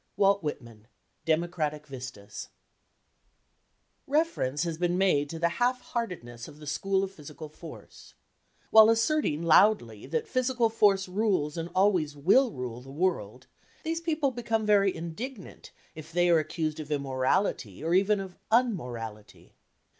—WALT 0.17 0.41
WHITMAN, 0.41 0.87
Democratic 1.25 1.85
Vistas. 1.85 2.49
Reference 4.07 4.63
has 4.63 4.79
been 4.79 4.97
made 4.97 5.29
to 5.29 5.37
the 5.37 5.57
half 5.61 5.79
heartedness 5.81 6.47
of 6.47 6.57
the 6.57 6.65
school 6.65 7.03
of 7.03 7.11
physical 7.11 7.49
force. 7.49 8.15
While 8.71 8.89
asserting 8.89 9.43
loudly 9.43 10.07
that 10.07 10.27
physical 10.27 10.71
force 10.71 11.07
rules 11.07 11.55
and 11.55 11.69
always 11.75 12.15
will 12.15 12.49
rule 12.49 12.81
the 12.81 12.89
world, 12.89 13.45
these 13.83 14.01
people 14.01 14.31
become 14.31 14.65
very 14.65 14.91
indignant 14.95 15.69
if 15.93 16.11
they 16.11 16.31
are 16.31 16.39
accused 16.39 16.79
of 16.79 16.89
immorality, 16.91 17.83
or 17.83 17.93
even 17.93 18.19
of 18.19 18.35
unmorality. 18.49 19.53